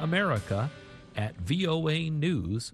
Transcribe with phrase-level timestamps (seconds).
[0.00, 0.70] America
[1.16, 2.72] at voanews.com.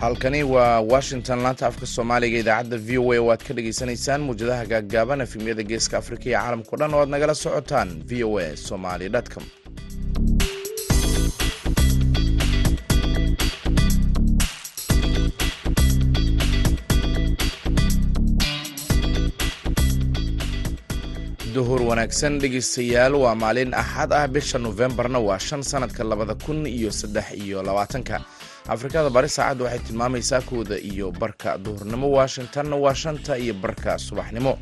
[0.00, 4.64] halkani waa washington laanta afka soomaaliga idaacadda v o a oo aad ka dhagaysanaysaan muwjadaha
[4.72, 9.06] gaaggaaban efemyada geeska afrika iyo caalamkao dhan oo aad nagala socotaan v o a somali
[9.34, 9.44] com
[21.58, 24.26] duhur wanaagsan dhegaystayaal waa maalin axad ah.
[24.34, 28.16] Bisha nofembarna waa shan sanadka labada kun iyo saddex iyo labaatanka.
[28.74, 32.06] Afrikada bari saacadda waxay tilmaamaysaa kooda iyo barka duhurnimo.
[32.18, 34.52] Washingtonna waa shanta iyo barka subaxnimo.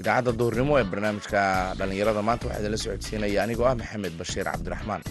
[0.00, 1.40] Idaacadda duhurnimo ee barnaamijka
[1.78, 5.02] dhallinyarada maanta waxaa idinla socodsiinaya anigoo ah maxamed bashiir cabdiraxmaan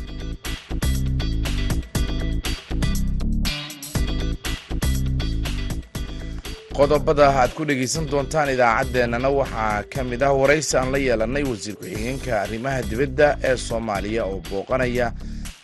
[6.77, 11.75] qodobada aad ku dhegaysan doontaan idaacaddeenana waxaa ka mid ah waraysi aan la yeelanay wasiir
[11.75, 15.11] ku-xigeenka arrimaha dibadda ee soomaaliya oo booqanaya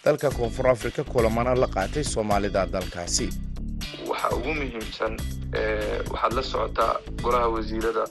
[0.06, 3.30] dalka koonfur afrika kulamana la qaatay soomaalida dalkaasi.
[4.10, 5.14] Waxa ugu muhiimsan
[6.12, 8.04] waxaad la socotaa golaha wasiirada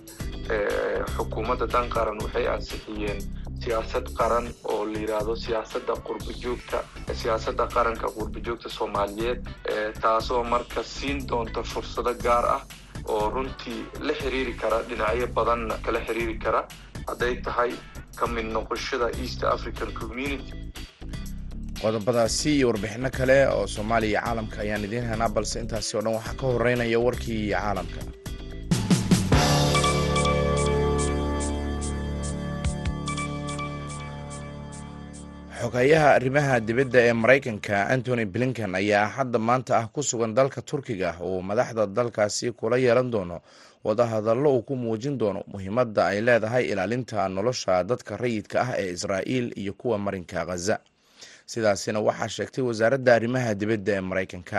[1.16, 3.20] xukuumadda dan qaran waxay ansixiyeen
[3.64, 6.78] siyaasad qaran oo la yidhaahdo siyaasadda qurbajoogta
[7.20, 9.40] siyaasadda qaranka qurbajoogta soomaaliyeed
[10.02, 12.62] taasoo marka siin doonta fursado gaar ah
[13.14, 16.60] oo runtii la xiriiri kara dhinacyo badanna kala xiriiri kara.
[17.08, 17.72] Hadday tahay
[18.18, 20.52] ka mid noqoshada east african community.
[21.82, 26.14] Qodobadaasi iyo warbixino kale oo soomaaliya iyo caalamka ayaan idiin henaa balse intaasi oo dhan
[26.18, 28.00] waxaa ka horeynaya warkii caalamka
[35.66, 41.16] xogayaha arrimaha dibadda ee maraykanka antony blinken ayaa hadda maanta ah ku sugan dalka turkiga
[41.20, 43.40] oo madaxda dalkaasi kula yeelan doono
[43.84, 49.46] wadahadallo uu ku muujin doono muhiimadda ay leedahay ilaalinta nolosha dadka rayidka ah ee israa'iil
[49.58, 50.78] iyo kuwa marinka khaza
[51.46, 54.58] sidaasina waxaa sheegtay wasaaradda arrimaha dibadda ee maraykanka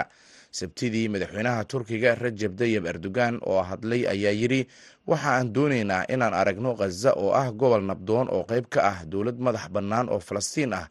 [0.52, 4.68] sabtidii madaxweynaha turkiga rajab dayab erdogan oo hadlay ayaa yidhi
[5.08, 9.38] waxa aan doonaynaa inaan aragno khaza oo ah gobol nabdoon oo qayb ka ah dowlad
[9.40, 10.88] madax bannaan oo falastiin ah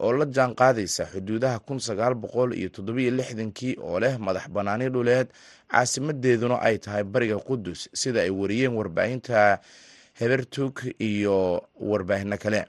[0.00, 2.14] oo la jaan qaadaysa xuduudaha kun sagaal
[2.54, 3.10] iyo toddobiyo
[3.82, 5.28] oo leh madax bannaani dhuleed.
[5.70, 9.60] Caasimadeeduna ay tahay bariga qudus sida ay wariyeen warbaahinta
[10.18, 12.66] hebertug iyo warbaahino kale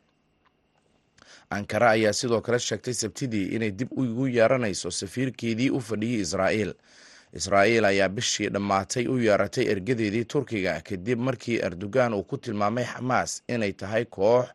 [1.57, 6.73] ankara ayaa sidoo kale sheegtay sabtidii inay dib ugu yeeranayso safiirkeedii u fadhiyey israa'iil.
[7.33, 13.41] Israa'iil ayaa bishii dhammaatay u yeeratay ergadeedii turkiga kadib markii erdogan uu ku tilmaamay xamaas
[13.47, 14.47] inay tahay koox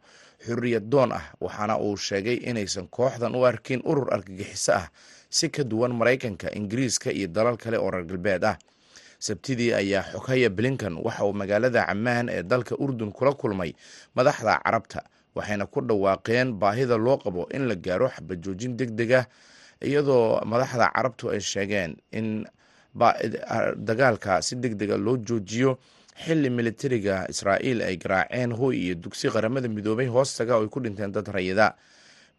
[0.47, 4.89] xurriyad doon ah waxaana uu sheegay inaysan kooxdan u arkin urur argagixiso ah
[5.31, 8.57] si ka duwan maraykanka ingiriiska iyo dalal kale oo reer galbeed ah.
[9.19, 13.73] Sabtidii ayaa xoghaya blinkan waxa uu magaalada camaan ee dalka urdun kula kulmay
[14.15, 15.01] madaxda carabta
[15.37, 19.25] waxayna ku dhawaaqeen baahida loo qabo in la gaaro xabajoojin deg deg ah
[19.85, 22.47] iyadoo madaxda carabtu ay sheegeen in
[23.77, 25.79] dagaalka si deg dega loo joojiyo.
[26.17, 31.13] Xili militariga israa'iil ay garaaceen hooy iyo dugsi qaramada midoobay hoostaga oo ay ku dhinteen
[31.13, 31.77] dad rayida.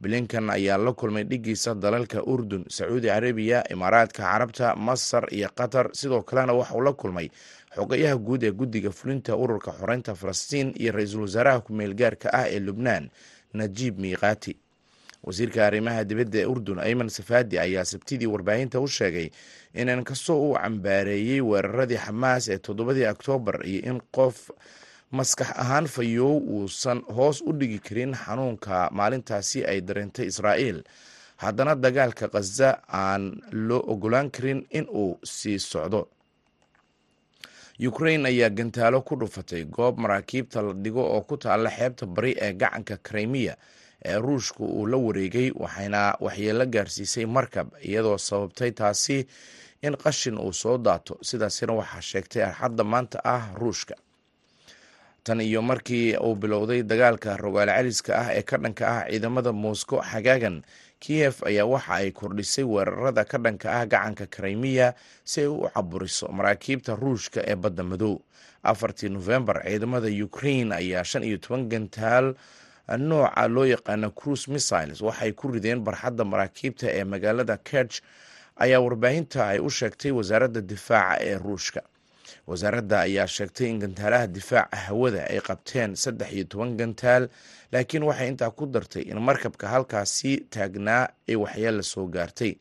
[0.02, 5.94] Blinkan ayaa la kulmay dhigiisa dalalka urdun sacuudi carabiya imaaraadka carabta masar iyo qatar.
[5.94, 7.30] Sidoo kalena waxauu la kulmay
[7.77, 12.59] xogayaha guud ee guddiga fulinta ururka xoreynta falastiin iyo ra'iisul wasaaraha ku-meel gaarka ah ee
[12.59, 13.09] lubnaan
[13.53, 14.53] najiib miiqaati
[15.23, 19.29] wasiirka arrimaha dibadda ee urdun ayman safaadi ayaa sabtidii warbaahinta u sheegay
[19.73, 24.49] in inkastoo uu cambaareeyey weeraradii xamaas ee toddobadii oktoobar iyo in qof
[25.11, 30.83] maskax ahaan fayoow uusan hoos u dhigi karin xanuunka maalintaasi ay dareentay israa'iil.
[31.38, 36.07] Haddana dagaalka khaza aan loo ogolaan karin in uu sii socdo
[37.79, 42.53] ukrain ayaa gantaalo ku dhufatay goob maraakiibta la dhigo oo ku taalla xeebta bari ee
[42.53, 43.53] gacanka krimiya
[44.05, 49.27] ee ruushka uu la wareegay waxayna waxyeelo gaarsiisay markab iyadoo sababtay taasi
[49.81, 51.18] in qashin uu soo daato.
[51.21, 53.94] Sidaasina waxaa sheegtay axadda maanta ah ruushka.
[55.23, 60.01] Tan iyo markii uu bilowday dagaalka rogaal celiska ah ee ka dhanka ah ciidamada moscow
[60.01, 60.62] xagaagan
[60.99, 66.27] kiyef ayaa waxa ay kordhisay weerarada ka dhanka ah gacanka krimiya si ay u caburiso
[66.38, 68.21] maraakiibta ruushka ee badda madow.
[68.63, 72.35] Afartii nofembar ciidamada ukrain ayaa shan iyo toban gantaal
[72.97, 78.01] nooca loo yaqaano cruise missiles waxay ku rideen barxadda maraakiibta ee magaalada kerch.
[78.57, 81.81] Ayaa warbaahinta ay u sheegtay wasaaradda difaaca ee ruushka
[82.47, 87.24] wasaaradda ayaa sheegtay in gantaalaha difaaca hawada ay qabteen saddex iyo toban gantaal
[87.71, 92.53] laakiin waxay intaa ku dartay in markabka halkaasi taagnaa ay waxyeella soo gaartay.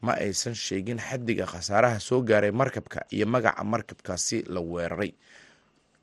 [0.00, 5.12] Ma aysan sheegin xaddiga khasaaraha soo gaaray markabka iyo magaca markabkaasi la weeraray.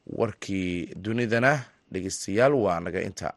[0.06, 1.54] Warkii dunidana
[1.92, 3.34] dhegeystayaal waa naga inta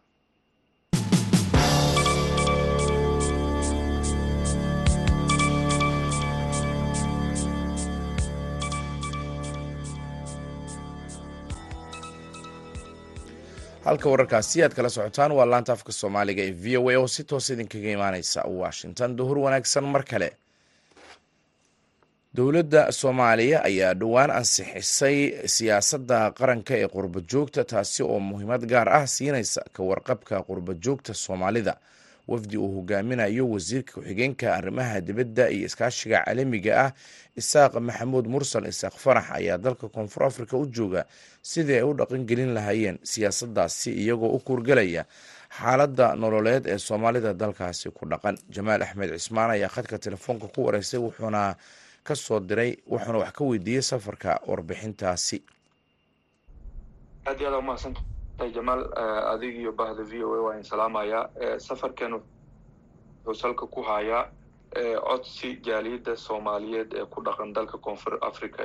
[13.88, 17.22] halka wararkaasi aad kala socotaan waa laanta afka soomaaliga ee v o a oo si
[17.30, 19.08] toos idinkaga imaaneysa washington.
[19.18, 20.30] Duhur wanaagsan mar kale.
[22.36, 25.18] Dowladda soomaaliya ayaa dhowaan ansixisay
[25.54, 31.12] siyaasadda qaranka ee qurba joogta taasi oo muhiimad gaar ah siinaysa ka warqabka qurba joogta
[31.24, 31.74] soomaalida
[32.28, 36.90] wafdi uu hogaaminayo wasiirka ku-xigeenka arrimaha dibadda iyo iskaashiga caalamiga ah
[37.40, 41.02] isaaq maxamuud mursal isaaq farax ayaa dalka koonfur africa u jooga
[41.50, 45.02] sidii ay u dhaqangelin lahaayeen siyaasaddaasi iyagoo u kuurgelaya
[45.58, 48.36] xaaladda nololeed ee soomaalida dalkaasi ku dhaqan.
[48.54, 51.56] Jamaal axmed cismaan ayaa khadka telefoonka ku wareysay wuxuuna
[52.06, 55.38] ka soo diray wuxuuna wax ka weydiiyey safarka warbixintaasi
[58.46, 58.86] jamaal
[59.34, 62.12] adig iyo bahda v o a waa in salaamayaa safarkan
[63.24, 64.30] wuxuu salka ku hayaa
[65.08, 68.62] codsi jaaliyadda soomaaliyeed ee ku dhaqan dalka koonfur africa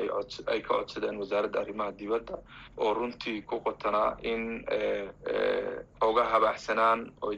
[0.48, 2.38] ay ka codsadeen wasaaradda arrimaha dibadda
[2.78, 4.64] oo runtii ku qotanaa in
[6.00, 7.38] xooga habaxsanaan oy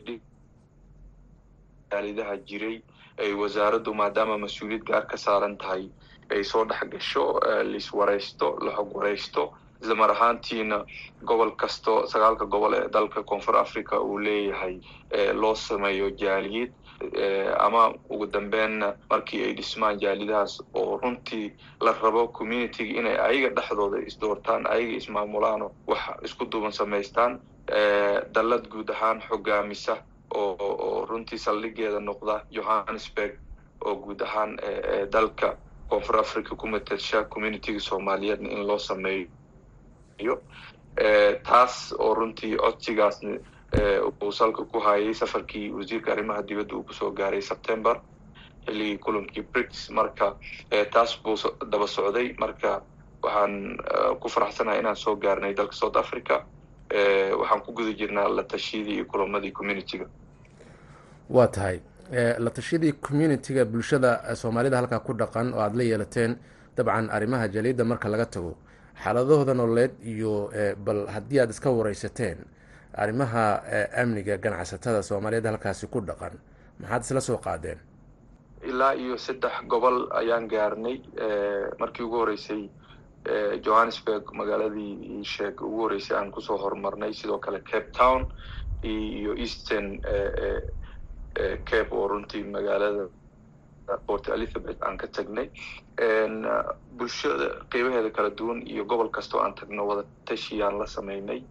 [1.91, 2.81] jaalidaha jiray
[3.17, 5.89] ay wasaaraddu maadaama mas'uuliyad gaar ka saaran tahay.
[6.29, 9.53] Ay soo dhex gasho laiswaraysto la xog waraysto
[9.85, 10.77] isla mar ahaantiina
[11.23, 14.75] gobol kasto sagaalka gobol ee dalka koonfur africa uu leeyahay
[15.41, 16.71] loo sameeyo jaaliyad
[17.59, 23.97] ama ugu dambeenna markii ay dhismaan jaalidahaas oo runtii la rabo communitiga inay ayaga dhexdooda
[24.07, 27.39] isdoortaan ayaga ismaamulaano wax isku duuban samaystaan
[28.33, 29.97] dallad guud ahaan xogaamisa
[30.35, 33.33] oo runtii saldhigeeda noqda johannesburg
[33.85, 34.57] oo guud ahaan
[35.11, 35.57] dalka
[35.89, 39.27] koonfur africa ku matesha communitiga soomaaliyeedna in loo sameeyo
[41.43, 43.37] taas oo runtii codsigaasna
[44.23, 47.99] uu salka ku hayay safarkii wasiirka arrimaha dibadda uu ku soo gaaray september
[48.65, 49.89] xilligii kulankii brics.
[49.89, 50.35] Marka
[50.93, 51.35] taas buu
[51.71, 52.33] daba socday.
[52.39, 52.81] Marka
[53.23, 53.77] waxaan
[54.19, 56.43] ku faraxsanahay inaan soo gaarnay dalka south africa.
[57.39, 60.05] Waxaan ku guda jirnaa la tashiyadii iyo kulamadii communitiga
[61.29, 61.79] waa tahay.
[62.39, 66.37] La tashiyadii communitiga bulshada soomaalida halkaa ku dhaqan oo aada la yeelateen
[66.77, 68.55] dabcan arrimaha jaaliyadda marka laga tago
[69.03, 70.49] xaaladahooda nololeed iyo
[70.85, 72.37] bal haddii aad iska wareysateen
[72.97, 73.43] arrimaha
[74.01, 76.33] amniga ganacsatada soomaaliyeed halkaasi ku dhaqan
[76.79, 77.79] maxaad isla soo qaadeen?
[78.63, 80.97] Ilaa iyo saddex gobol ayaan gaarnay
[81.79, 82.69] markii ugu horeysay
[83.65, 88.25] johannesburg magaaladii sheeg ugu horeysay aan ku soo horumarnay sidoo kale cape town
[88.83, 89.99] iyo eastern
[91.69, 93.07] cape oo runtii magaalada
[94.07, 95.49] port elizabeth aan ka tagnay.
[96.97, 101.43] Bulshada qeybaheeda kala duwan iyo gobol kastoo aan tagno wada tashiyaan la sameynay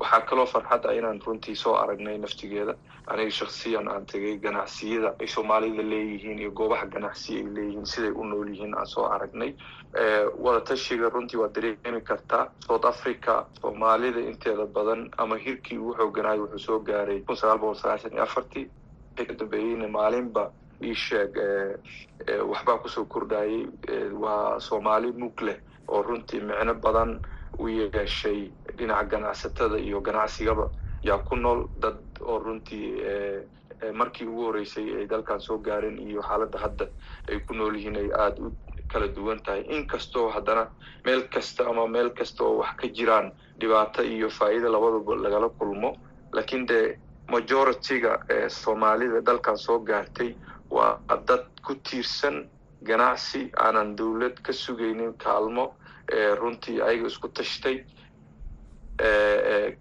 [0.00, 2.74] waxaa kaloo farxad ah inaan runtii soo aragnay naftigeeda.
[3.06, 8.24] Aniga shaksiyan aan tegay ganacsiyada ay soomaalida leeyihiin iyo goobaha ganacsi ay leeyihiin siday u
[8.24, 9.54] nool yihiin aan soo aragnay.
[10.44, 16.42] Wada tashiga runtii waa dareemi kartaa south africa soomaalida inteeda badan ama hirkii ugu xooganayo
[16.42, 18.66] wuxuu soo gaaray kun sagaal boqol sagaashan iyo afartii.
[19.16, 20.50] Ka dambeeyeyna maalinba
[20.82, 21.32] ii sheeg
[22.50, 23.66] waxbaa ku soo kordhayay
[24.12, 27.20] waa soomaali mug leh oo runtii micno badan
[27.58, 30.70] u yeeshay dhinaca ganacsatada iyo ganacsigaba.
[31.02, 32.96] Yaa ku nool dad oo runtii
[33.92, 36.86] markii ugu horeysay ay dalkan soo gaareen iyo xaaladda hadda
[37.28, 38.52] ay ku nool yihiin ay aada u
[38.88, 39.62] kala duwan tahay.
[39.68, 40.70] Inkastoo haddana
[41.04, 45.92] meel kasta ama meel kasta oo wax ka jiraan dhibaato iyo faa'iida labadaba lagala kulmo.
[46.32, 46.98] Laakiin dee
[47.30, 50.34] majority-ga soomaalida dalkan soo gaartay
[50.76, 52.36] waa dad ku tiirsan
[52.88, 55.74] ganacsi aanan dowlad ka sugaynin kaalmo
[56.40, 57.76] runtii ayaga isku tashtay.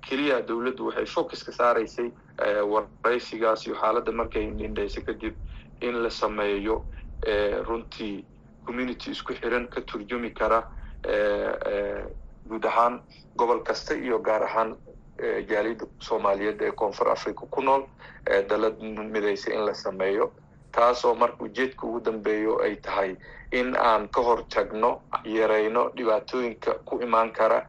[0.01, 2.09] Keliya dowladdu waxay focuska saaraysay
[2.73, 5.35] waraysigaas iyo xaaladda markay dhindhaysa kadib
[5.81, 6.85] in la sameeyo
[7.67, 8.25] runtii
[8.65, 10.63] community isku xiran ka turjumi kara
[12.49, 13.01] guud ahaan
[13.37, 14.75] gobol kasta iyo gaar ahaan
[15.49, 17.83] jaaliyadda soomaaliyeed ee koonfur africa ku nool
[18.49, 18.81] dalad
[19.13, 20.31] midaysa in la sameeyo
[20.75, 23.15] taasoo marka ujeedka ugu dambeeyo ay tahay
[23.51, 27.59] in aan ka hor tagno yarayno dhibaatooyinka ku imaan kara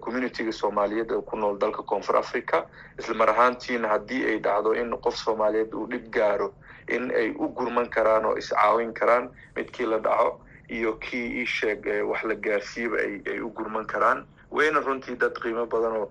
[0.00, 2.64] communitiga soomaaliyeed ee ku nool dalka koonfur africa
[2.98, 6.52] isla mar ahaantiina haddii ay dhacdo in qof soomaaliyeed uu dhib gaaro
[6.88, 11.86] in ay u gurman karaan oo iscaawin karaan midkii la dhaco iyo kii ii sheeg
[12.10, 14.24] wax la gaarsiiyaba ay u gurman karaan.
[14.50, 16.10] Wayna runtii dad qiimo badan oo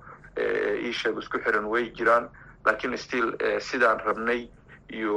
[0.85, 2.29] ii sheeg isku xiran way jiraan
[2.65, 4.47] laakiin still sidaan rabnay
[4.97, 5.15] iyo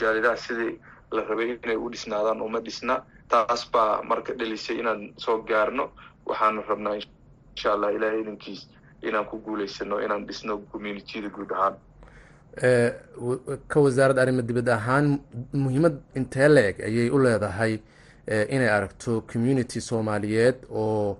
[0.00, 0.72] jaalidaha sidii
[1.16, 2.94] la rabay inay u dhisnaadaan uma dhisna
[3.32, 5.84] taas baa marka dhelisay inaan soo gaarno
[6.28, 8.60] waxaanu rabnaa insha allah ilahay idankiis
[9.08, 11.74] inaan ku guulaysano inaan dhisno communitida guud ahaan
[13.72, 15.06] ka wasaaradda arrimo dibad ahaan
[15.64, 17.72] muhiimad intee la-eg ayay u leedahay
[18.54, 21.16] inay aragto community soomaaliyeed oo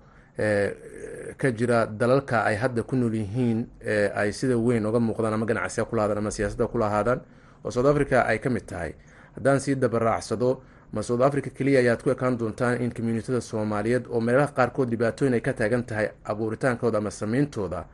[1.38, 3.66] ka jira dalalka ay hadda ku nool yihiin
[4.14, 7.20] ay sida weyn oga muuqdaan ama ganacsiga kula hadaan ama siyaasadda kula ahaadaan
[7.64, 8.94] oo south africa ay ka mid tahay.
[9.36, 14.20] Haddaan sii dabaraacsado ma south africa keliya ayaad ku ekaan doontaan in communityada soomaaliyeed oo
[14.20, 17.84] meelaha qaarkood dhibaatooyin ay ka taagan tahay abuuritaankooda ama sameyntooda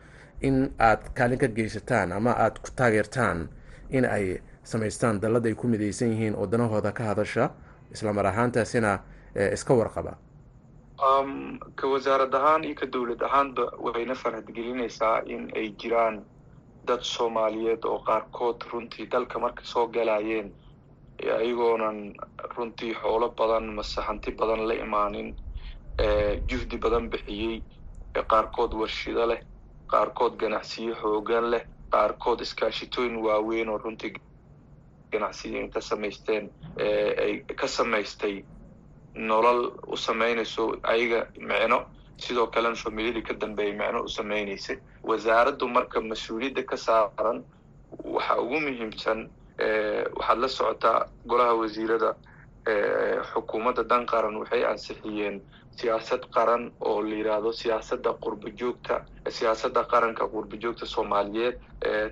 [0.40, 3.48] in aad kaalin ka geysataan ama aad ku taageertaan
[3.90, 7.50] in ay samaystaan dallada ay ku midaysan yihiin oo danahooda ka hadasha
[7.92, 8.98] islamar ahaantaasina
[9.52, 10.16] iska warqaba
[10.98, 16.26] ka wasaarad ahaan iyo ka dowlad ahaanba wayna farhadgelinaysaa in ay jiraan
[16.86, 20.54] dad soomaaliyeed oo qaarkood runtii dalka marka soo galayeen.
[21.22, 22.14] Ayagoonan
[22.56, 25.34] runtii xoolo badan mase hanti badan la imaanin.
[26.50, 27.62] Juhdi badan bixiyey.
[28.30, 29.40] Qaarkood warshido leh
[29.90, 34.12] qaarkood ganacsiyo xoogan leh qaarkood iskaashitooyin waaweyn oo runtii
[35.12, 38.44] ganacsiyo inta samaysteen ay ka samaystay
[39.14, 41.86] nolol u samaynayso ayaga micno.
[42.16, 47.42] Sidoo kalena familiyadii ka dambeeyay micno u samaynaysay wasaaraddu marka mas'uuliyadda ka saaran
[48.04, 49.28] waxa ugu muhiimsan
[50.18, 52.14] waxaad la socotaa golaha wasiirada
[53.32, 55.40] xukuumadda dan qaran waxay ansixiyeen
[55.76, 61.56] siyaasad qaran oo la yidhaahdo siyaasadda qurba joogta siyaasadda qaranka qurba joogta soomaaliyeed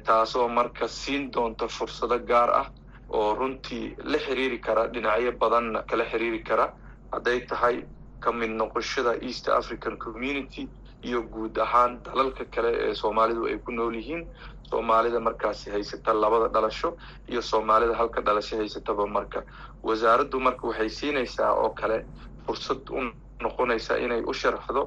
[0.05, 2.67] taasoo marka siin doonta fursado gaar ah
[3.11, 6.67] oo runtii la xiriiri kara dhinacyo badanna kala xiriiri kara
[7.13, 7.77] hadday tahay
[8.21, 10.69] ka mid noqoshada east african community
[11.03, 14.23] iyo guud ahaan dalalka kale ee soomaalidu ay ku nool yihiin.
[14.71, 16.97] Soomaalida markaasi haysata labada dhalasho
[17.29, 19.43] iyo soomaalida halka dhalasho haysataba marka.
[19.83, 22.07] Wasaaraddu marka waxay siinaysaa oo kale
[22.47, 23.01] fursad u
[23.43, 24.83] noqonaysa inay u sharaxdo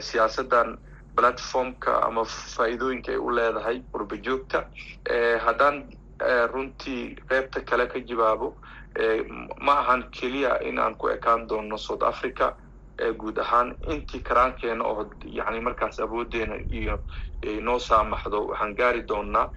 [0.00, 0.78] siyaasaddan
[1.16, 4.64] platformka ama faa'iidooyinka ay u leedahay qurba joogta
[5.46, 5.76] haddaan
[6.52, 8.48] runtii qeybta kale ka jawaabo
[9.60, 12.56] ma ahan keliya in aan ku ekaan doono south africa
[13.18, 16.98] guud ahaan intii karaankeena oo yani markaas awooddeena iyo
[17.60, 19.50] noo saamaxdo waxaan gaari doonaa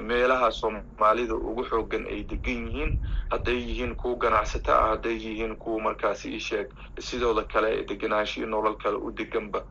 [0.00, 2.92] meelaha soomaalida ugu xoogan ay degan yihiin
[3.30, 6.68] hadday yihiin kuwa ganacsato ah hadday yihiin kuwa markaasi isheeg
[7.00, 9.64] sidooda kale deganaansho iyo nolol kale u deganba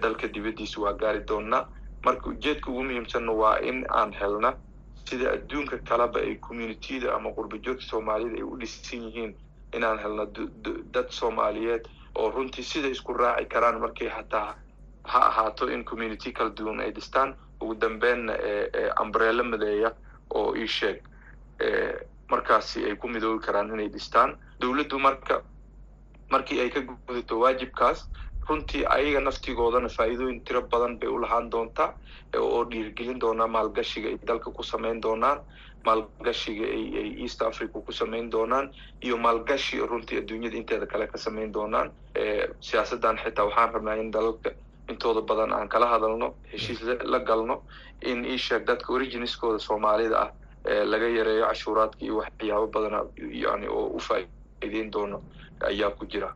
[0.00, 1.68] dalka dibaddiisa waa gaari doonaa.
[2.04, 4.54] Marka ujeedka ugu muhiimsanna waa in aan helna
[5.08, 9.32] sida adduunka kaleba ay communitida ama qurba joogta soomaalida ay u dhisan yihiin
[9.76, 10.26] inaan helno
[10.94, 11.84] dad soomaaliyeed
[12.14, 14.54] oo runtii sida isku raaci karaan markay xataa
[15.04, 17.34] ha ahaato in community kala duwan ay dhistaan.
[17.60, 18.34] Ugu dambeenna
[18.96, 19.92] ambrello madeeya
[20.34, 20.98] oo ii sheeg
[22.30, 24.36] markaasi ay ku midoobi karaan inay dhistaan.
[24.60, 25.42] Dowladdu marka
[26.30, 28.08] markii ay ka gudato waajibkaas
[28.48, 31.94] runtii ayaga naftigoodana faa'iidooyin tiro badan bay u lahaan doontaa
[32.38, 35.38] oo dhiirgelin doonaa maalgashiga ay dalka ku samayn doonaan
[35.86, 38.70] maalgashiga ay east africa ku samayn doonaan
[39.02, 41.90] iyo maalgashi runtii adduunyada inteeda kale ka samayn doonaan.
[42.60, 44.50] Siyaasaddan xitaa waxaan rabnaa in dalalka
[44.88, 47.62] intooda badan aan kala hadalno heshiis la galno
[48.02, 50.30] in isheeg dadka originskooda soomaalida ah
[50.84, 53.00] laga yareeyo cashuuraadka iyo waxyaabo badana
[53.44, 55.22] yani oo u faa'iideyn doono
[55.70, 56.34] ayaa ku jira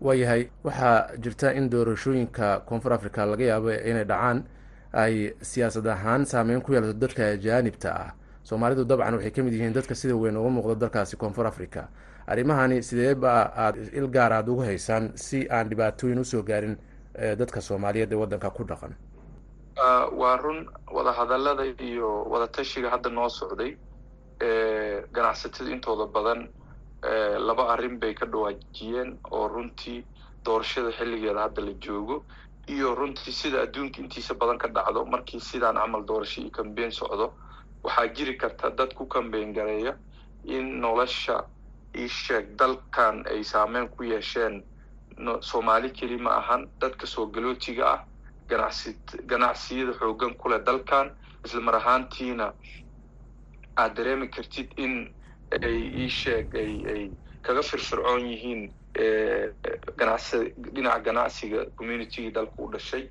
[0.00, 4.44] waayahay waxaa jirta in doorashooyinka koonfur africa laga yaabo inay dhacaan
[4.92, 8.10] ay siyaasad ahaan saameyn ku yeelato dadka ajaanibta ah.
[8.46, 11.88] Soomaalidu dabcan waxay ka mid yihiin dadka sida weyn uga muuqda dalkaasi koonfur africa
[12.26, 16.76] arrimahani sideeba aada il gaar aada ugu haysaan si aan dhibaatooyin u soo gaarin
[17.38, 18.94] dadka soomaaliyeed ee waddanka ku dhaqan?
[20.20, 23.76] Waa run wadahadallada iyo wadatashiga hadda noo socday
[25.12, 26.48] ganacsatada intooda badan
[27.48, 30.04] laba arrin bay ka dhawaajiyeen oo runtii
[30.44, 32.24] doorashada xilligeeda hadda la joogo
[32.68, 37.34] iyo runtii sida adduunka intiisa badan ka dhacdo markii sidaan camal doorasho iyo kambeyn socdo
[37.84, 39.96] waxaa jiri karta dad ku kambeyn gareeya
[40.44, 41.44] in nolosha
[41.94, 44.62] isheeg dalkan ay saameyn ku yeesheen.
[45.40, 48.00] Soomaali keli ma ahan dadka soo galootiga ah
[48.48, 48.90] ganacsi
[49.26, 51.10] ganacsiyada xoogan kuleh dalkan
[51.44, 52.52] isla mar ahaantiina
[53.76, 55.14] aad dareemi kartid in
[55.52, 57.02] ay isheeg ay ay
[57.42, 58.62] kaga firfircoon yihiin
[59.96, 63.08] ganacsi dhinaca ganacsiga communitygii dalka u dhashay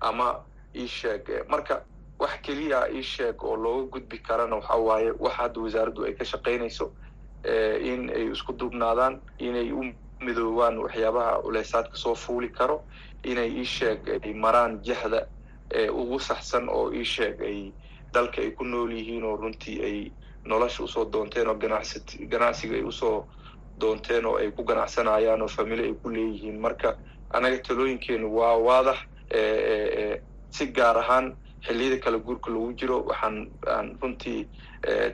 [0.00, 1.84] ama isheeg marka
[2.18, 6.92] wax keliya isheeg oo looga gudbi karana waxa waaye wax hadda wasaaraddu ay ka shaqaynayso
[7.90, 9.82] in ay isku dubnaadaan inay u
[10.20, 12.84] midoobaan waxyaabaha culeysaadka soo fuuli karo
[13.24, 15.26] inay ii sheeg ay maraan jahda
[15.92, 17.72] ugu saxsan oo ii sheeg ay
[18.12, 19.98] dalka ay ku nool yihiin oo runtii ay
[20.50, 23.16] nolosha u soo doonteen oo ganacsat ganacsiga ay u soo
[23.80, 26.58] doonteen oo ay ku ganacsanayaan oo famili ay ku leeyihiin.
[26.60, 26.96] Marka
[27.36, 28.98] anaga talooyinkeenu waa waadax
[30.50, 31.36] si gaar ahaan
[31.66, 33.36] xilliyada kala guurka lagu jiro waxaan
[33.66, 34.48] aan runtii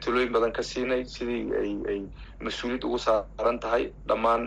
[0.05, 2.01] talooyin badan ka siinay sidii ay ay
[2.45, 4.43] mas'uuliyad ugu saaran tahay dhammaan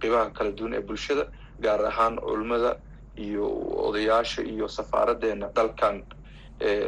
[0.00, 1.24] qiibaha kala duwan ee bulshada
[1.60, 2.72] gaar ahaan culimmada
[3.16, 3.46] iyo
[3.88, 6.02] odayaasha iyo safaaraddeena dalkan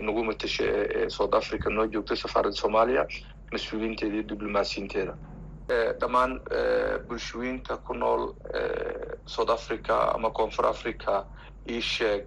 [0.06, 3.06] nagu matasha ee south africa noo joogta safaaradda soomaaliya
[3.52, 5.14] mas'uuliyiinteeda iyo diblomaasiyiinteeda
[6.00, 6.40] dhammaan
[7.08, 8.22] bulshooyinka ku nool
[9.26, 11.24] south africa ama koonfur africa
[11.70, 12.24] ii sheeg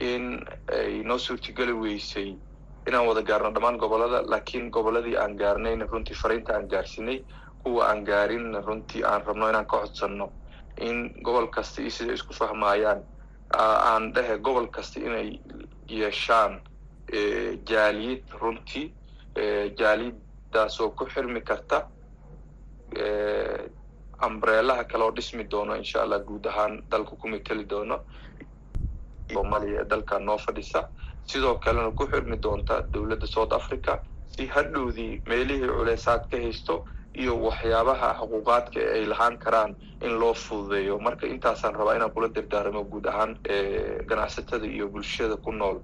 [0.00, 0.40] in
[0.78, 2.36] ay noo suurtageli weysay
[2.88, 7.24] inaan wada gaarno dhammaan gobollada laakiin goboladii aan gaarnayna runtii fariinta aan gaarsinay
[7.62, 10.32] kuwa aan gaarinna runtii aan rabno inaan ka codsanno
[10.80, 13.00] in gobol kasta iyo siday isku fahmaayaan
[13.54, 15.38] aan dhehe gobol kasta inay
[15.88, 16.60] yeeshaan
[17.70, 18.86] jaaliyad runtii
[19.78, 21.86] jaaliyadaas oo ku xirmi karta
[24.18, 28.00] ambreelaha kale oo dhismi doono insha allah guud ahaan dalka ku mateli doono.
[29.32, 30.88] Soomaaliya ee dalkan noo fadhisa.
[31.26, 33.98] Sidoo kalena ku xirmi doonta dowladda south africa
[34.36, 36.84] si hadhowdii meelihii culeysaad ka haysto
[37.14, 40.98] iyo waxyaabaha xuquuqaadka ay lahaan karaan in loo fududeeyo.
[40.98, 43.36] Marka intaasaan rabaa inaan kula dardaaramo guud ahaan
[44.06, 45.80] ganacsatada iyo bulshada ku nool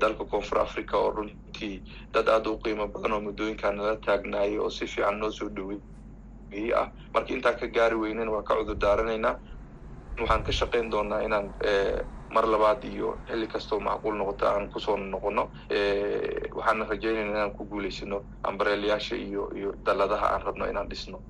[0.00, 1.82] dalka koonfur africa oo runtii
[2.14, 5.80] dad aada u qiimo badan oo muddooyinkaa nala taagnaayay oo si fiican noo soo dhowey
[6.76, 6.88] ah.
[7.14, 9.40] Marka intaan ka gaari weynena waan ka cudur daaranaynaa.
[10.20, 11.54] Waxaan ka shaqayn doonaa inaan
[12.34, 15.50] mar labaad iyo xilli kastoo macquul noqoto aan ku soo noqono.
[16.56, 21.24] Waxaana rajaynayna inaan ku guulaysano ambareelayaasha iyo iyo dalladaha aan rabno inaan dhisno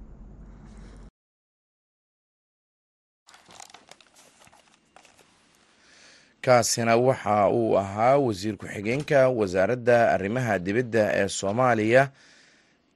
[6.44, 12.02] kaasina waxa uu ahaa wasiir ku-xigeenka wasaaradda arrimaha dibadda ee soomaaliya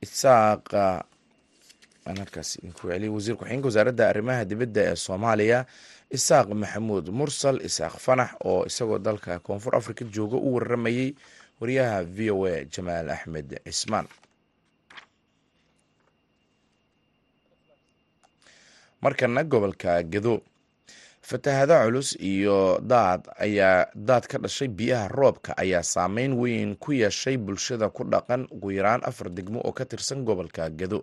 [0.04, 0.64] isaaq
[3.16, 5.58] wasiir ku-xigeenka wasaaradda arrimaha dibadda ee soomaaliya
[6.16, 11.08] isaaq maxamuud mursal isaaq fanax oo isagoo dalka koonfur africa jooga u waramayey
[11.60, 14.06] wariyaha v o a jamaal axmed cismaan
[19.02, 20.34] markana gobolka gedo
[21.26, 27.36] fatahado culus iyo daad ayaa daad ka dhashay biyaha roobka ayaa saameyn weyn ku yeeshay
[27.36, 31.02] bulshada ku dhaqan ugu yaraan afar degmo oo ka tirsan gobolka gedo.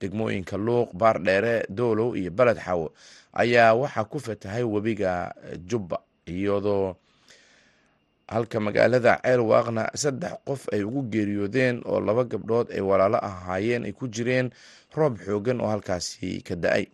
[0.00, 2.92] Degmooyinka luuq baardheere doolow iyo beled xawo
[3.32, 5.32] ayaa waxaa ku fatahay webiga
[5.66, 5.98] jubba
[6.28, 6.94] iyadoo
[8.28, 13.92] halka magaalada ceelwaaqna saddex qof ay ugu geeriyoodeen oo laba gabdhood ay walaalo ahaayeen ay
[13.96, 14.50] ku jireen
[14.94, 16.86] roob xoogan oo halkaasi ka da'ay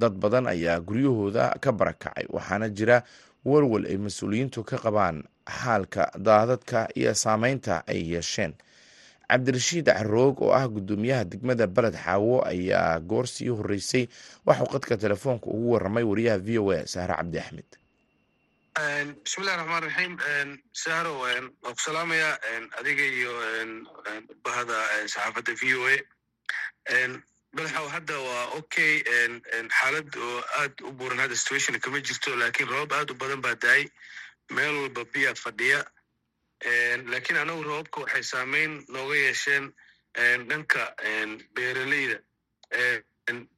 [0.00, 2.98] dad badan ayaa guryahooda ka barakacay waxaana jira
[3.44, 5.18] walwal ay mas'uuliyiintu ka qabaan
[5.58, 8.52] xaalka daadadka iyo saameynta ay yeesheen.
[9.30, 14.04] Cabdirashiid caroog oo ah guddoomiyaha degmada beled xaawo ayaa goor sii horeysay
[14.46, 17.68] waxuu qadka telefoonka ugu waramay wariyaha v o a sahre cabdi axmed.
[19.24, 20.12] Bismillahi raxmaan raxiim
[20.82, 22.34] sahro waan ku salaamayaa.
[22.80, 23.32] Adiga iyo
[24.44, 25.96] bahda saxaafadda v o a
[27.56, 29.02] belxaw hadda waa okay
[29.78, 33.54] xaalad oo aad u buuran hadda situation kama jirto laakiin roobab aad u badan baa
[33.54, 33.82] daay.
[34.50, 35.80] Meel walba biya fadhiya.
[37.12, 39.72] Lakiin anagu roobabka waxay saameyn nooga yeesheen
[40.48, 40.82] dhanka
[41.54, 42.18] beeraleyda.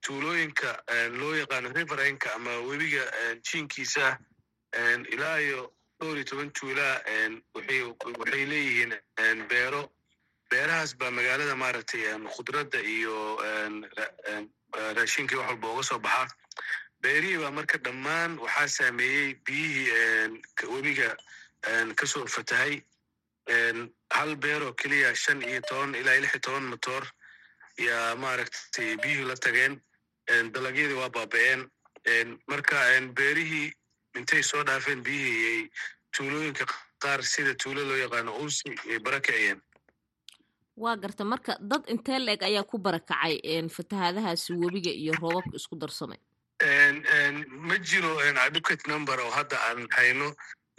[0.04, 0.70] Tuulooyinka
[1.20, 3.04] loo yaqaano riverenka ama webiga
[3.46, 4.18] jiinkiisa
[5.12, 6.96] ilaa iyo dhowr iyo toban tuulaa
[7.54, 8.92] waxay leeyihiin
[9.48, 9.82] beero
[10.52, 12.02] beerahaas baa magaalada maaragtay
[12.34, 13.16] khudradda iyo
[14.96, 16.34] raashinkii wax walba uga soo baxa.
[17.02, 20.42] Beerihii baa marka dhammaan waxaa saameeyey biyihii
[20.74, 21.08] webiga
[21.98, 22.74] ka soo fatahay
[24.16, 27.04] hal beeroo keliya shan iyo toban ilaa lix iyo toban motoor
[27.78, 29.80] yaa maaragtay biyihii la tageen.
[30.54, 31.60] Dalagyadii waa baaba-een.
[32.50, 32.76] Marka
[33.18, 33.72] beerihii
[34.18, 35.70] intay soo dhaafeen biyihii ay
[36.16, 36.64] tuulooyinka
[37.02, 39.60] qaar sida tuulo loo yaqaano unsi ay barakiciyeen
[40.76, 43.34] waa garta marka dad intee la-eg ayaa ku barakacay
[43.68, 46.18] fatahaadahaasi webiga iyo roobabka isku darsamay?
[47.68, 48.12] Ma jiro
[48.46, 50.28] aducate number oo hadda aan hayno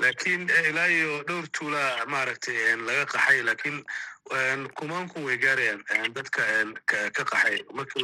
[0.02, 3.78] lakiin ilaa iyo dhowr tuulaa maaragtay laga qaxay lakiin
[4.78, 6.42] kumankun way gaarayaan dadka
[7.16, 7.58] ka qaxay.
[7.74, 8.04] Markii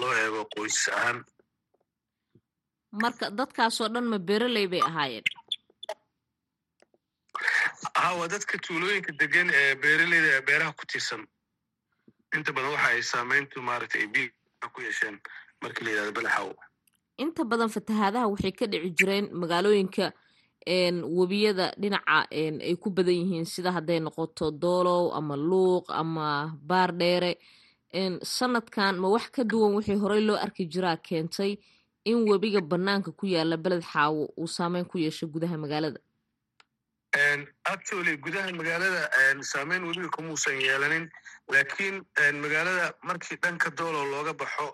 [0.00, 1.18] loo eego qoys ahaan.
[3.02, 5.24] Marka dadkaasoo dhan ma bereley bay ahaayeen
[7.94, 11.22] hawa dadka tuulooyinka degan ee beeraleyda beeraha ku tiirsan.
[12.36, 14.28] Inta badan waxa ay saameyntu maaragtay ay biyi
[14.74, 15.16] ku yeesheen
[15.62, 16.48] markii la yidhahdo balaxaw.
[17.18, 20.12] Inta badan fatahaadaha waxay ka dhici jireen magaalooyinka
[21.18, 27.32] webiyada dhinaca ay ku badan yihiin sida hadday noqoto doolow ama luuq ama baardheere
[28.22, 31.56] sanadkan ma wax ka duwan wixii horey loo arki jiraa keentay
[32.04, 36.00] in webiga banaanka ku yaalla beled xaawo uu saameyn ku yeesho gudaha magaalada
[37.64, 39.10] actually gudaha magaalada
[39.42, 41.10] saameyn webiga kumuusan yeelanin
[41.48, 42.04] laakiin
[42.42, 44.66] magaalada markii dhanka doolow looga baxo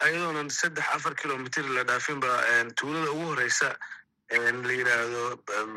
[0.00, 2.28] ayadoonan saddex afar kilomitr la dhaafinba
[2.76, 3.76] tuulada ugu horeysa
[4.66, 5.22] la yidhaahdo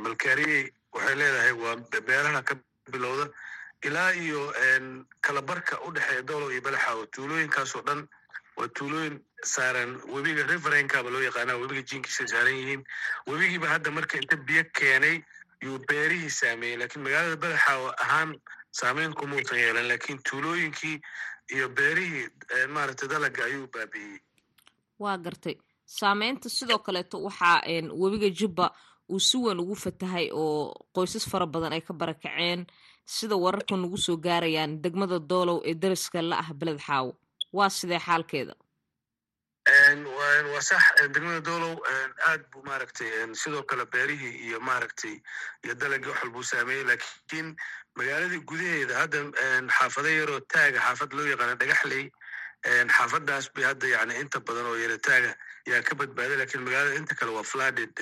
[0.03, 1.75] malkaariyey waxay leedahay waa
[2.07, 2.55] beeraha ka
[2.91, 3.29] bilowda
[3.83, 4.53] ilaa iyo
[5.21, 8.07] kalabarka u dhexeeya doolow iyo balaxaawo tuulooyinkaasoo dhan
[8.57, 9.15] waa tuulooyin
[9.53, 9.91] saaran.
[10.13, 12.83] Webiga riverenkaaba loo yaqaana webiga jinkiisa saaran yihiin.
[13.27, 15.15] Webigiiba hadda marka inta biyo keenay
[15.63, 18.31] yuu beerihii saameeyey lakiin magaalada balaxaawo ahaan
[18.79, 20.97] saameyn kumuusan yeelan lakiin tuulooyinkii
[21.55, 22.27] iyo beerihii
[22.73, 24.19] maaragtay dalaga ayuu baabi'iyey.
[24.99, 25.55] Waa gartay.
[25.85, 27.61] Saameynta sidoo kaleeto waxaa
[28.01, 28.71] webiga jubba
[29.09, 32.65] uu si weyn ugu fatahay oo qoysas fara badan ay ka barakaceen
[33.05, 36.79] sida wararka nagu soo gaarayaan degmada doolow ee dariska la ah beled
[37.57, 38.55] waa sidee xaalkeeda
[40.53, 41.75] waa sax degmada doolow
[42.29, 43.09] aad buu maaragtay
[43.41, 45.15] sidoo kale beerihii iyo maaragtay
[45.63, 47.55] iyo dalagii wax walbuu saameeyey lakiin
[47.97, 49.17] magaaladii gudaheeda hadda
[49.77, 52.05] xaafado yaroo taaga xaafad loo yaqaano dhagaxley
[52.97, 55.31] xaafadaas bay hadda yani inta badan oo yara taaga
[55.69, 57.93] yaa ka badbaaday lakiin magaalada inta kale waa flooded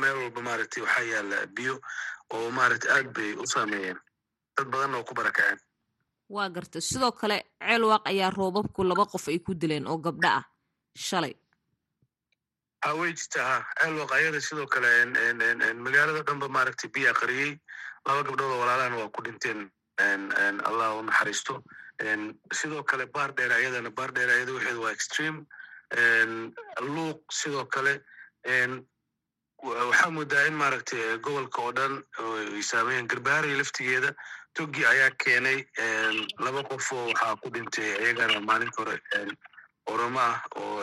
[0.00, 1.74] meel walba maaragtay waxaa yaalla biyo
[2.34, 3.98] oo maaragtay aad bay u saameeyeen.
[4.56, 5.58] Dad badanna oo ku barakaceen
[6.28, 6.80] waa gartay.
[6.80, 10.44] Sidoo kale ceelwaaq ayaa roobabku laba qof ay ku dileen oo gabdho ah.
[10.96, 11.34] Shalay.
[12.84, 13.56] Ha way jirta ha.
[13.80, 14.88] Ceelwaaq ayada sidoo kale
[15.84, 17.52] magaalada dhanba maaragtay biyaa qariyey.
[18.06, 19.70] Laba gabdhood oo walaalahana waa ku dhinteen
[20.68, 21.62] allah u naxariisto.
[22.52, 25.46] Sidoo kale baar dheer ayadana baar dheer ayada waxeedu waa extreme.
[26.82, 28.02] Luuq sidoo kale
[29.62, 34.10] waxaa moodaa in maaragtay gobolka oo dhan ay saameeyeen laftigeeda
[34.56, 35.58] togi ayaa keenay
[36.44, 38.96] laba qof oo waxaa ku dhintay ayagana maalinta hore
[39.92, 40.80] oramo ah oo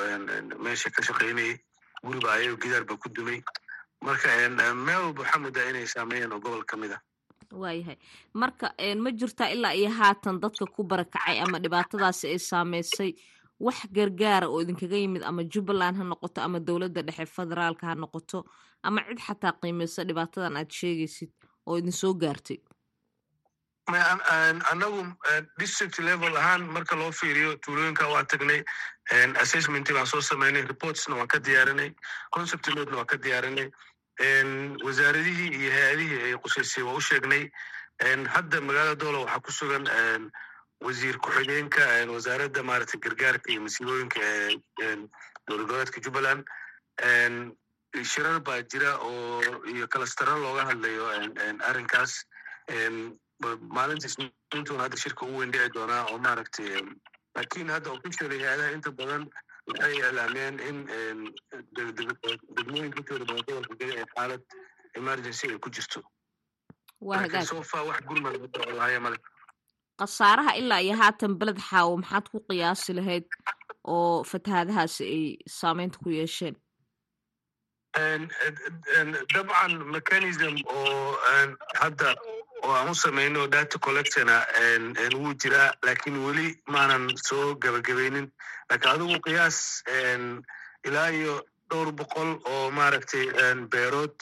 [0.64, 1.54] meesha ka shaqaynayay
[2.04, 3.40] guriba ayago gidaar ba ku dumay.
[4.04, 4.28] Marka
[4.86, 7.00] meel walba waxaa moodaa inay saameeyeen oo gobol ka mid a
[7.62, 7.98] waayahay
[8.34, 8.68] marka
[9.04, 13.12] ma jirtaa ilaa iyo haatan dadka ku barakacay ama dhibaatadaasi ay saameysay
[13.60, 18.40] wax gargaara oo idinkaga yimid ama jubbaland ha noqoto ama dowladda dhexe federaalka ha noqoto
[18.84, 21.32] ama cid xataa qiimeysa dhibaatadan aad sheegaysid
[21.68, 22.58] oo idin soo gaartay
[23.88, 25.14] anagu
[25.58, 28.64] district level ahaan marka loo fiiriyo tuulooyinka waa tagnay
[29.42, 31.92] assessment baan soo sameynay reportsna waan ka diyaarinay
[32.32, 33.70] concept note waan ka diyaarinay
[34.84, 37.50] wasaaradihii iyo hay'adihii ay qusaysay waa u sheegnay
[38.36, 39.86] hadda magaalada doola waxaa ku sugan
[40.82, 44.20] wasiir ku-xigeenka wasaaradda maaragtay gargaarka iyo masiibooyinka
[45.48, 46.44] dowlad goboleedka jubbaland
[48.04, 51.04] shirar baa jira oo iyo kalastaro looga hadlayo
[51.70, 52.24] arrinkaas
[53.78, 56.70] maalinta isniintuun hadda shirka ugu weyn dhici doonaa oo maaragtay
[57.38, 59.24] lakiin hadda officially hay'adaha inta badan
[59.70, 60.78] waxay iclaameen in
[62.58, 64.42] degmooyinka intooda badan gobolka geli ee xaalad
[65.02, 66.00] emergency ay ku jirto
[67.52, 68.34] sofa wax gurmad
[68.80, 69.18] lahaya male
[70.02, 73.26] khasaaraha ilaa iyo haatan beled xaawo maxaad ku qiyaasi lahayd
[73.96, 75.24] oo fatahaadahaasi ay
[75.60, 76.56] saameynta ku yeesheen
[79.34, 81.18] dabcan mechanism oo
[81.82, 82.10] hadda
[82.64, 84.36] oo aan u samayno data collectiona
[85.20, 88.28] wuu jiraa lakiin weli maanan soo gabagabaynin
[88.70, 89.58] lakiin adigu qiyaas
[90.88, 91.36] ilaa iyo
[91.70, 93.26] dhowr boqol oo maaragtay
[93.72, 94.16] beerood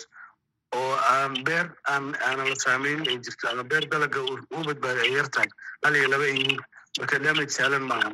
[0.79, 2.13] oo aan beer aan
[2.49, 4.19] la saameynin ay jirto ama beer dalaga
[4.57, 5.49] u badbaaday ay yartahay
[5.83, 6.59] hal iyo laba yihiin
[6.99, 8.11] marka damage saalan maaha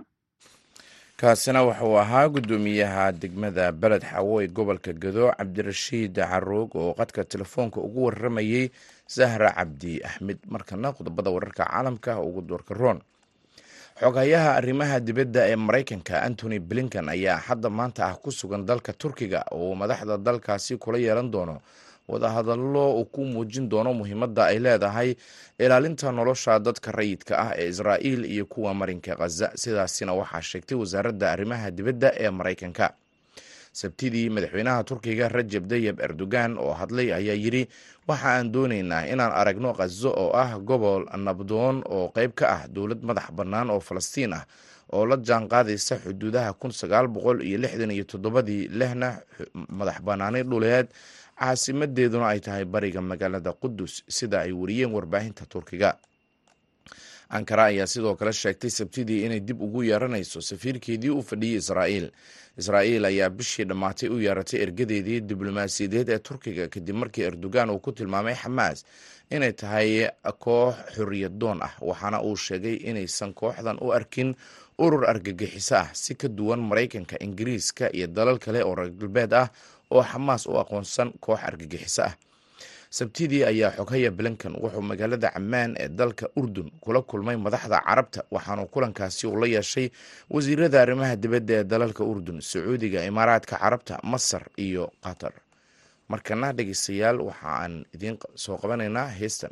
[1.21, 7.79] kaasina wuxuu ahaa guddoomiyaha degmada beled xawo ee gobolka gado cabdirashiid caruug oo qadka telefoonka
[7.87, 8.65] ugu waramayey
[9.15, 12.99] zahra cabdi axmed markana qodobada wararka caalamka ugu doorka roon.
[13.99, 19.41] Xogayaha arrimaha dibadda ee maraykanka antony blinkan ayaa hadda maanta ah ku sugan dalka turkiga
[19.51, 21.61] oo madaxda dalkaasi kula yeelan doono.
[22.07, 25.09] Wadahadallo uu ku muujin doono muhiimadda ay leedahay
[25.59, 31.31] ilaalinta nolosha dadka rayidka ah ee israa'iil iyo kuwa marinka khaza sidaasina waxaa sheegtay wasaaradda
[31.33, 32.85] arrimaha dibadda ee maraykanka
[33.79, 37.63] sabtidii madaxweynaha turkiga rajab dayeb erdogan oo hadlay ayaa yidhi
[38.09, 43.01] waxa aan doonaynaa inaan aragno khazo oo ah gobol nabdoon oo qayb ka ah dowlad
[43.09, 44.43] madax bannaan oo falastiin ah
[44.95, 49.09] oo la jaan qaadaysa xuduudaha kun sagaal boqol iyo lixdan iyo toddobadii lehna
[49.79, 50.87] madax bannaani dhuleed.
[51.37, 55.93] Caasimadeeduna ay tahay bariga magaalada qudus sida ay wariyeen warbaahinta turkiga
[57.29, 62.11] ankara ayaa sidoo kale sheegtay sabtidii inay dib ugu yeeranayso safiirkeedii u fadhiyey israa'iil.
[62.57, 67.91] Israa'iil ayaa bishii dhammaatay u yeeratay ergadeedii diblomaasiyadeed ee turkiga kadib markii erdogan uu ku
[67.91, 68.85] tilmaamay xamaas
[69.31, 70.09] inay tahay
[70.39, 74.35] koox xorriyad doon ah waxaana uu sheegay inaysan kooxdan u arkin
[74.77, 75.89] urur argagixiso ah.
[75.93, 79.49] Si ka duwan maraykanka ingiriiska iyo dalal kale oo reer galbeed ah
[79.91, 82.15] oo xamaas u aqoonsan koox argagixiso ah
[82.89, 88.65] sabtidii ayaa xoghaya blinkan wuxuu magaalada camaan ee dalka urdun kula kulmay madaxda carabta waxaanu
[88.73, 89.89] kulankaasi uu la yeeshay
[90.29, 95.33] wasiirada arrimaha dibadda ee dalalka urdun sacuudiga imaaraadka carabta masar iyo qatar.
[96.11, 99.51] Markana dhegeystayaal waxa aan idiin soo qabanaynaa heestan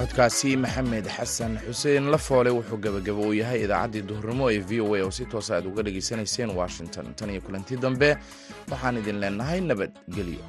[0.00, 5.00] codkaasi maxamed xasan xuseen lafoole wuxuu gabagabo uu yahay idaacaddii duhurnimo ee v o a
[5.04, 7.06] oo si toosa aad uga dhegaysanayseen washington.
[7.18, 8.08] Tan iyo kulantii dambe
[8.70, 10.40] waxaan idin leenahay nabadgelyo